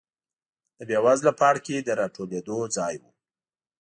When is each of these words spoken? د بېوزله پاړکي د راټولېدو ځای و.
د 0.77 0.79
بېوزله 0.89 1.31
پاړکي 1.39 1.75
د 1.81 1.89
راټولېدو 1.99 2.57
ځای 2.75 2.95
و. 3.01 3.03